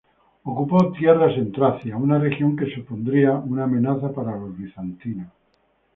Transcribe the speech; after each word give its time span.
Ocupó 0.45 0.91
tierras 0.93 1.37
en 1.37 1.51
Tracia, 1.51 1.95
una 1.95 2.17
región 2.17 2.55
que 2.55 2.73
supondría 2.73 3.33
una 3.33 3.65
amenaza 3.65 4.11
para 4.11 4.35
los 4.35 4.57
bizantinos. 4.57 5.29